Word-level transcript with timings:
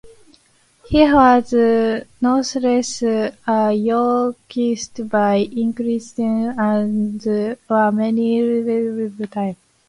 He 0.89 1.03
was 1.13 1.53
nonetheless 2.19 3.03
a 3.03 3.71
Yorkist 3.71 5.07
by 5.07 5.41
inclination, 5.55 6.59
as 6.59 7.59
were 7.69 7.91
many 7.91 8.41
Welshmen 8.41 9.05
of 9.05 9.17
the 9.17 9.27
time. 9.27 9.57